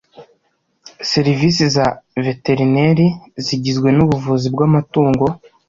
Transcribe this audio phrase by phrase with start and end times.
[1.11, 1.85] serivisi za
[2.27, 3.07] veterineri
[3.45, 5.25] zigizwe n ubuvuzi bw amatungo